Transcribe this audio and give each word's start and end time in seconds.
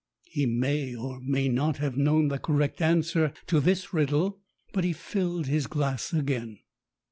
He 0.25 0.47
may, 0.47 0.95
or 0.95 1.19
may 1.21 1.47
not, 1.47 1.77
have 1.77 1.95
known 1.95 2.29
the 2.29 2.39
correct 2.39 2.81
answer 2.81 3.33
to 3.45 3.59
this 3.59 3.93
riddle. 3.93 4.39
But 4.73 4.83
he 4.83 4.93
filled 4.93 5.45
his 5.45 5.67
glass 5.67 6.11
again. 6.11 6.57